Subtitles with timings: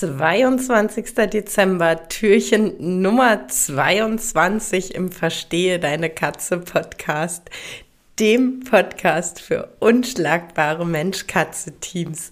[0.00, 1.14] 22.
[1.30, 7.50] Dezember, Türchen Nummer 22 im Verstehe deine Katze Podcast,
[8.18, 12.30] dem Podcast für unschlagbare Mensch-Katze-Teams.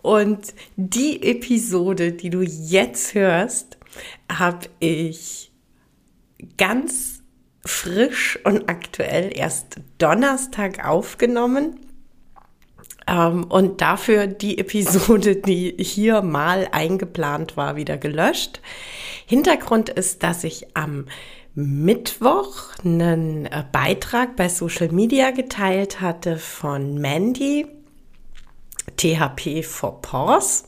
[0.00, 3.76] Und die Episode, die du jetzt hörst,
[4.30, 5.52] habe ich
[6.56, 7.20] ganz
[7.62, 11.78] frisch und aktuell erst Donnerstag aufgenommen.
[13.06, 18.60] Ähm, und dafür die Episode, die hier mal eingeplant war, wieder gelöscht.
[19.26, 21.06] Hintergrund ist, dass ich am
[21.54, 27.66] Mittwoch einen äh, Beitrag bei Social Media geteilt hatte von Mandy,
[28.96, 30.64] THP for Pause.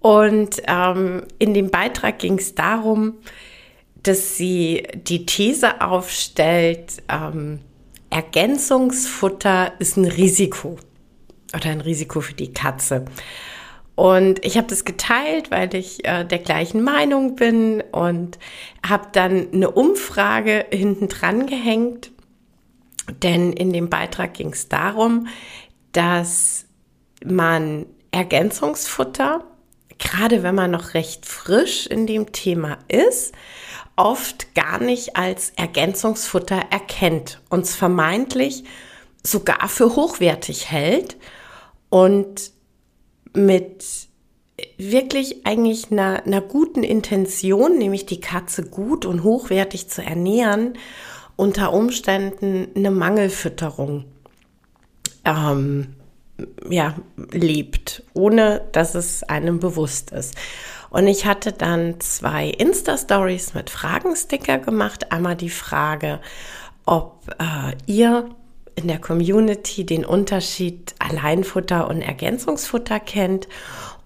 [0.00, 3.18] Und ähm, in dem Beitrag ging es darum,
[4.02, 7.60] dass sie die These aufstellt, ähm,
[8.10, 10.76] Ergänzungsfutter ist ein Risiko
[11.54, 13.04] oder ein Risiko für die Katze.
[13.94, 18.38] Und ich habe das geteilt, weil ich äh, der gleichen Meinung bin und
[18.86, 22.10] habe dann eine Umfrage hinten dran gehängt.
[23.22, 25.26] Denn in dem Beitrag ging es darum,
[25.92, 26.64] dass
[27.24, 29.44] man Ergänzungsfutter,
[29.98, 33.34] gerade wenn man noch recht frisch in dem Thema ist,
[33.96, 38.64] oft gar nicht als Ergänzungsfutter erkennt, uns vermeintlich
[39.22, 41.16] sogar für hochwertig hält
[41.92, 42.52] und
[43.34, 43.84] mit
[44.78, 50.78] wirklich eigentlich einer, einer guten Intention, nämlich die Katze gut und hochwertig zu ernähren,
[51.36, 54.06] unter Umständen eine Mangelfütterung
[55.26, 55.96] ähm,
[56.70, 56.94] ja,
[57.30, 60.34] lebt, ohne dass es einem bewusst ist.
[60.88, 65.12] Und ich hatte dann zwei Insta-Stories mit Fragensticker gemacht.
[65.12, 66.20] Einmal die Frage,
[66.86, 68.30] ob äh, ihr
[68.74, 73.48] in der Community den Unterschied Alleinfutter und Ergänzungsfutter kennt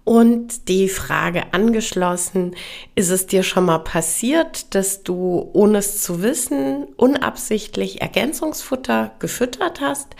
[0.06, 2.55] und die Frage angeschlossen,
[2.94, 9.81] ist es dir schon mal passiert, dass du, ohne es zu wissen, unabsichtlich Ergänzungsfutter gefüttert
[9.81, 10.15] hast?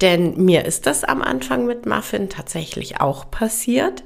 [0.00, 4.04] Denn mir ist das am Anfang mit Muffin tatsächlich auch passiert.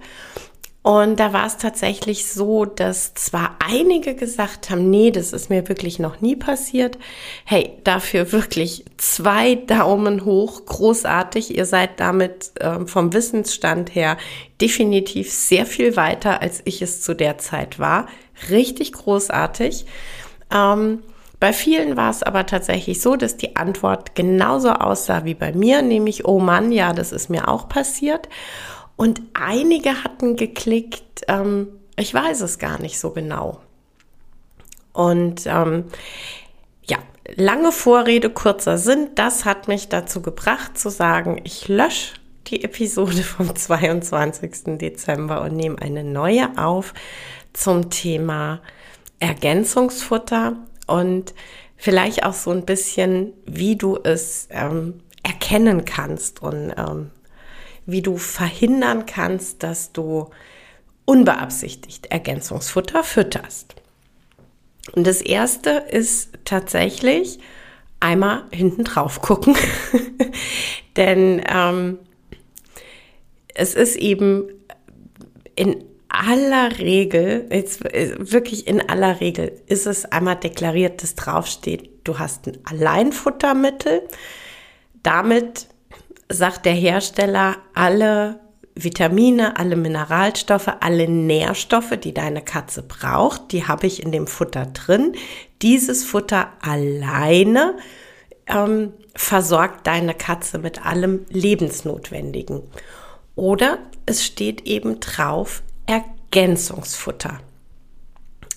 [0.82, 5.68] Und da war es tatsächlich so, dass zwar einige gesagt haben, nee, das ist mir
[5.68, 6.98] wirklich noch nie passiert.
[7.44, 11.56] Hey, dafür wirklich zwei Daumen hoch, großartig.
[11.56, 14.16] Ihr seid damit äh, vom Wissensstand her
[14.60, 18.06] definitiv sehr viel weiter, als ich es zu der Zeit war.
[18.48, 19.84] Richtig großartig.
[20.54, 21.00] Ähm,
[21.40, 25.82] bei vielen war es aber tatsächlich so, dass die Antwort genauso aussah wie bei mir,
[25.82, 28.28] nämlich, oh Mann, ja, das ist mir auch passiert.
[28.98, 33.60] Und einige hatten geklickt, ähm, ich weiß es gar nicht so genau.
[34.92, 35.84] Und ähm,
[36.82, 36.98] ja,
[37.36, 42.14] lange Vorrede, kurzer Sinn, das hat mich dazu gebracht zu sagen, ich lösche
[42.48, 44.78] die Episode vom 22.
[44.78, 46.92] Dezember und nehme eine neue auf
[47.52, 48.60] zum Thema
[49.20, 50.56] Ergänzungsfutter
[50.88, 51.34] und
[51.76, 57.12] vielleicht auch so ein bisschen, wie du es ähm, erkennen kannst und ähm,
[57.88, 60.28] wie du verhindern kannst, dass du
[61.06, 63.76] unbeabsichtigt Ergänzungsfutter fütterst.
[64.92, 67.38] Und das erste ist tatsächlich
[67.98, 69.56] einmal hinten drauf gucken,
[70.96, 71.98] denn ähm,
[73.54, 74.44] es ist eben
[75.56, 82.18] in aller Regel, jetzt wirklich in aller Regel, ist es einmal deklariert, dass draufsteht, du
[82.18, 84.02] hast ein Alleinfuttermittel.
[85.02, 85.68] Damit
[86.28, 88.40] sagt der Hersteller, alle
[88.74, 94.66] Vitamine, alle Mineralstoffe, alle Nährstoffe, die deine Katze braucht, die habe ich in dem Futter
[94.66, 95.14] drin.
[95.62, 97.76] Dieses Futter alleine
[98.46, 102.62] ähm, versorgt deine Katze mit allem Lebensnotwendigen.
[103.34, 107.40] Oder es steht eben drauf Ergänzungsfutter.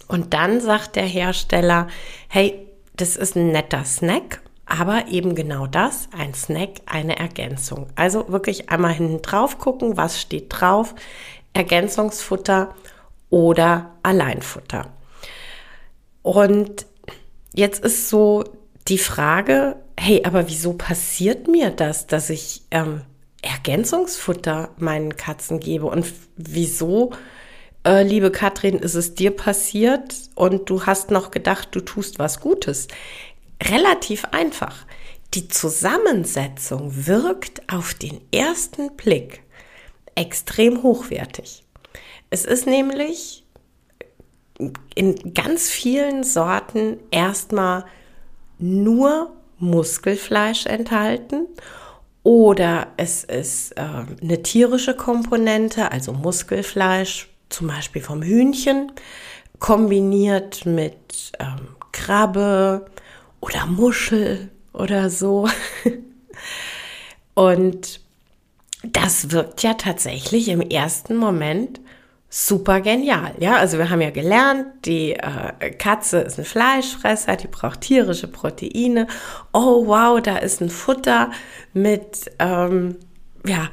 [0.07, 1.87] Und dann sagt der Hersteller,
[2.27, 7.87] hey, das ist ein netter Snack aber eben genau das, ein Snack, eine Ergänzung.
[7.95, 10.95] Also wirklich einmal hinten drauf gucken, was steht drauf.
[11.53, 12.73] Ergänzungsfutter
[13.29, 14.87] oder Alleinfutter.
[16.21, 16.85] Und
[17.53, 18.45] jetzt ist so
[18.87, 23.01] die Frage, hey, aber wieso passiert mir das, dass ich ähm,
[23.41, 25.87] Ergänzungsfutter meinen Katzen gebe?
[25.87, 26.05] Und
[26.37, 27.11] wieso,
[27.85, 32.39] äh, liebe Katrin, ist es dir passiert und du hast noch gedacht, du tust was
[32.39, 32.87] Gutes?
[33.69, 34.85] Relativ einfach.
[35.33, 39.43] Die Zusammensetzung wirkt auf den ersten Blick
[40.15, 41.63] extrem hochwertig.
[42.29, 43.45] Es ist nämlich
[44.95, 47.85] in ganz vielen Sorten erstmal
[48.59, 51.47] nur Muskelfleisch enthalten
[52.23, 53.81] oder es ist äh,
[54.21, 58.91] eine tierische Komponente, also Muskelfleisch, zum Beispiel vom Hühnchen,
[59.59, 62.85] kombiniert mit ähm, Krabbe
[63.41, 65.49] oder Muschel oder so.
[67.33, 67.99] Und
[68.83, 71.81] das wirkt ja tatsächlich im ersten Moment
[72.29, 73.35] super genial.
[73.39, 78.29] Ja, also wir haben ja gelernt, die äh, Katze ist ein Fleischfresser, die braucht tierische
[78.29, 79.07] Proteine.
[79.51, 81.31] Oh wow, da ist ein Futter
[81.73, 82.95] mit ähm,
[83.45, 83.69] ja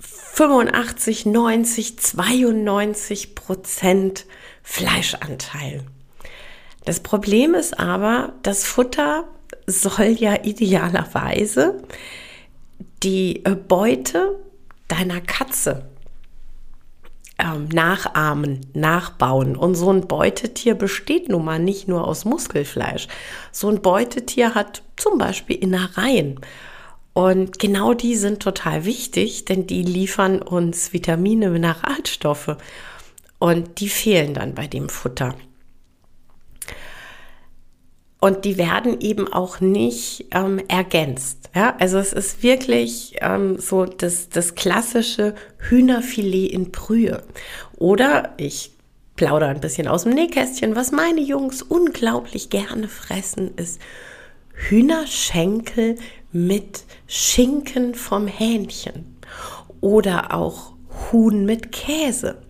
[0.00, 4.26] 85, 90, 92 Prozent
[4.62, 5.84] Fleischanteil.
[6.84, 9.24] Das Problem ist aber, das Futter
[9.66, 11.82] soll ja idealerweise
[13.02, 14.38] die Beute
[14.88, 15.86] deiner Katze
[17.38, 19.56] ähm, nachahmen, nachbauen.
[19.56, 23.08] Und so ein Beutetier besteht nun mal nicht nur aus Muskelfleisch.
[23.50, 26.40] So ein Beutetier hat zum Beispiel Innereien.
[27.14, 32.56] Und genau die sind total wichtig, denn die liefern uns Vitamine, Mineralstoffe.
[33.38, 35.34] Und die fehlen dann bei dem Futter.
[38.22, 41.50] Und die werden eben auch nicht ähm, ergänzt.
[41.56, 47.24] Ja, also es ist wirklich ähm, so das, das klassische Hühnerfilet in Brühe.
[47.78, 48.70] Oder ich
[49.16, 50.76] plaudere ein bisschen aus dem Nähkästchen.
[50.76, 53.80] Was meine Jungs unglaublich gerne fressen, ist
[54.52, 55.96] Hühnerschenkel
[56.30, 59.16] mit Schinken vom Hähnchen.
[59.80, 60.74] Oder auch
[61.10, 62.40] Huhn mit Käse.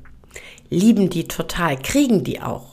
[0.68, 2.71] Lieben die total, kriegen die auch.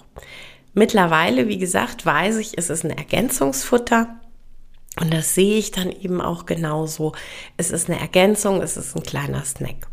[0.74, 4.20] Mittlerweile, wie gesagt, weiß ich, es ist ein Ergänzungsfutter.
[5.00, 7.14] Und das sehe ich dann eben auch genauso.
[7.58, 9.88] Es ist eine Ergänzung, es ist ein kleiner Snack.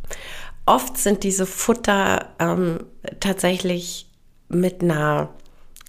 [0.64, 2.86] Oft sind diese Futter ähm,
[3.20, 4.10] tatsächlich
[4.48, 5.30] mit einer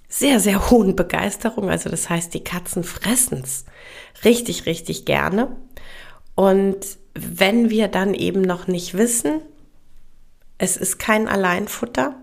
[0.08, 1.68] sehr, sehr hohen Begeisterung.
[1.68, 3.64] Also das heißt, die Katzen fressen es
[4.24, 5.54] richtig, richtig gerne.
[6.34, 6.78] Und
[7.14, 9.40] wenn wir dann eben noch nicht wissen,
[10.56, 12.14] es ist kein Alleinfutter,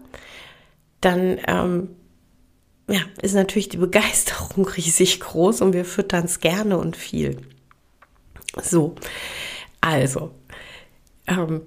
[1.01, 1.89] dann ähm,
[2.87, 7.37] ja, ist natürlich die Begeisterung riesig groß und wir füttern es gerne und viel.
[8.61, 8.95] So,
[9.81, 10.31] also,
[11.27, 11.61] ähm,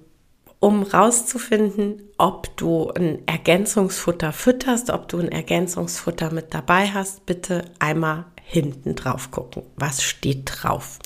[0.59, 7.65] um rauszufinden, ob du ein Ergänzungsfutter fütterst, ob du ein Ergänzungsfutter mit dabei hast, bitte
[7.79, 9.63] einmal hinten drauf gucken.
[9.77, 10.99] Was steht drauf?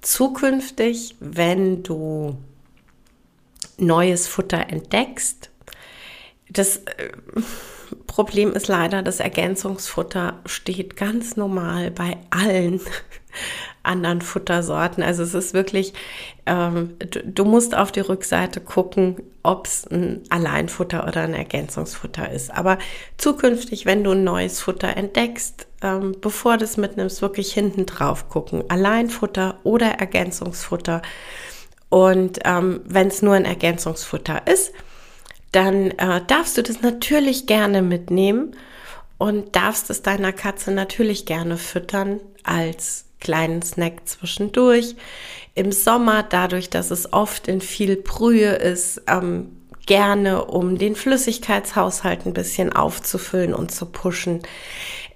[0.00, 2.38] Zukünftig, wenn du
[3.76, 5.50] neues Futter entdeckst,
[6.50, 7.10] das äh,
[8.08, 12.80] Problem ist leider, das Ergänzungsfutter steht ganz normal bei allen
[13.84, 15.04] anderen Futtersorten.
[15.04, 15.92] Also es ist wirklich,
[16.46, 22.32] ähm, du, du, musst auf die Rückseite gucken, ob es ein Alleinfutter oder ein Ergänzungsfutter
[22.32, 22.50] ist.
[22.50, 22.78] Aber
[23.18, 28.30] zukünftig, wenn du ein neues Futter entdeckst, ähm, bevor du es mitnimmst, wirklich hinten drauf
[28.30, 28.64] gucken.
[28.68, 31.02] Alleinfutter oder Ergänzungsfutter.
[31.90, 34.72] Und ähm, wenn es nur ein Ergänzungsfutter ist,
[35.52, 38.56] dann äh, darfst du das natürlich gerne mitnehmen
[39.18, 44.94] und darfst es deiner Katze natürlich gerne füttern als kleinen Snack zwischendurch.
[45.54, 49.50] Im Sommer, dadurch, dass es oft in viel Brühe ist, ähm,
[49.86, 54.42] gerne, um den Flüssigkeitshaushalt ein bisschen aufzufüllen und zu pushen.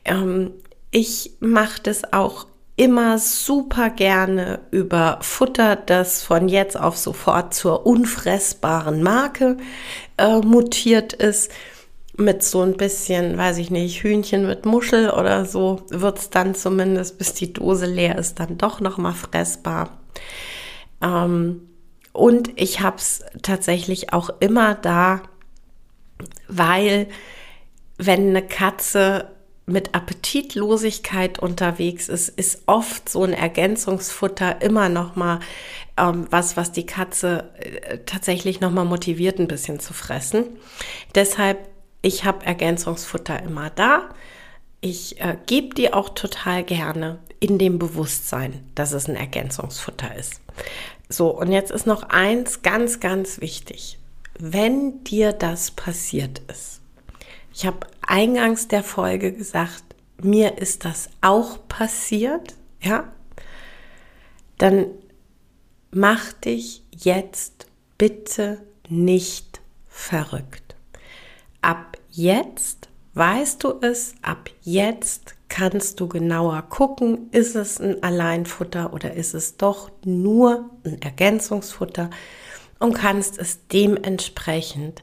[0.05, 0.51] Ähm,
[0.91, 2.47] ich mache das auch
[2.77, 9.57] immer super gerne über Futter, das von jetzt auf sofort zur unfressbaren Marke
[10.17, 11.51] äh, mutiert ist.
[12.17, 16.55] Mit so ein bisschen, weiß ich nicht, Hühnchen mit Muschel oder so wird es dann
[16.55, 19.99] zumindest, bis die Dose leer ist, dann doch nochmal fressbar.
[21.01, 21.69] Ähm,
[22.13, 25.23] und ich habe es tatsächlich auch immer da,
[26.49, 27.09] weil
[27.97, 29.31] wenn eine Katze
[29.67, 35.41] mit Appetitlosigkeit unterwegs ist, ist oft so ein Ergänzungsfutter immer noch mal
[35.97, 40.45] ähm, was, was die Katze äh, tatsächlich noch mal motiviert, ein bisschen zu fressen.
[41.15, 41.69] Deshalb,
[42.03, 44.11] ich habe Ergänzungsfutter immer da.
[44.81, 50.41] Ich äh, gebe die auch total gerne in dem Bewusstsein, dass es ein Ergänzungsfutter ist.
[51.09, 53.99] So, und jetzt ist noch eins ganz, ganz wichtig.
[54.39, 56.82] Wenn dir das passiert ist,
[57.55, 59.85] ich habe eingangs der Folge gesagt,
[60.23, 63.13] mir ist das auch passiert, ja,
[64.59, 64.87] dann
[65.91, 67.67] mach dich jetzt
[67.99, 70.77] bitte nicht verrückt.
[71.61, 78.93] Ab jetzt weißt du es, ab jetzt kannst du genauer gucken, ist es ein Alleinfutter
[78.95, 82.09] oder ist es doch nur ein Ergänzungsfutter
[82.79, 85.03] und kannst es dementsprechend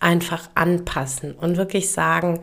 [0.00, 2.40] einfach anpassen und wirklich sagen,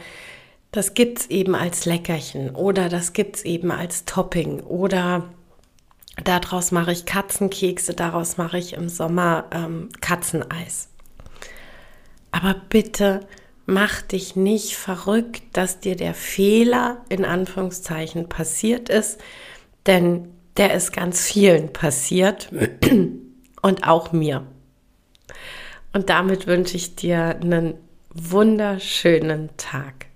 [0.71, 5.25] das gibt es eben als Leckerchen oder das gibt es eben als Topping oder
[6.23, 10.89] daraus mache ich Katzenkekse, daraus mache ich im Sommer ähm, Katzeneis.
[12.31, 13.21] Aber bitte
[13.65, 19.19] mach dich nicht verrückt, dass dir der Fehler in Anführungszeichen passiert ist,
[19.85, 22.49] denn der ist ganz vielen passiert
[23.61, 24.45] und auch mir.
[25.93, 27.75] Und damit wünsche ich dir einen
[28.09, 30.06] wunderschönen Tag.